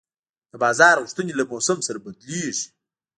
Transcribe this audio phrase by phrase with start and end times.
[0.51, 2.67] د بازار غوښتنې له موسم سره بدلېږي.